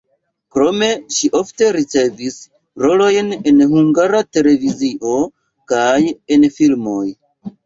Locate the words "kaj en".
5.75-6.49